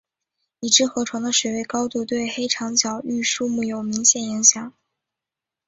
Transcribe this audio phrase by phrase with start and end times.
[0.61, 4.73] 已知河床的水位高度对黑长脚鹬数目有明显影响。